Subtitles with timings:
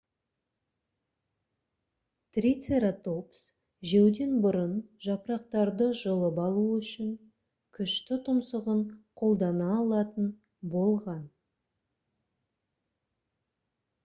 [2.37, 3.41] трицератопс
[3.89, 4.71] жеуден бұрын
[5.07, 7.11] жапырақтарды жұлып алу үшін
[7.79, 8.83] күшті тұмсығын
[9.23, 10.31] қолдана алатын
[10.77, 11.23] болған